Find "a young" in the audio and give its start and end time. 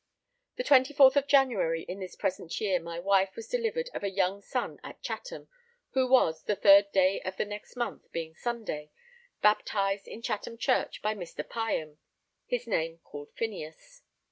4.03-4.41